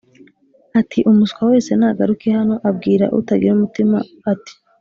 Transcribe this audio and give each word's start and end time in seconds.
ati 0.79 0.99
“umuswa 1.11 1.41
wese 1.51 1.71
nagaruke 1.79 2.27
hano” 2.37 2.55
abwira 2.69 3.05
utagira 3.19 3.51
umutima 3.55 3.97
ati 4.33 4.53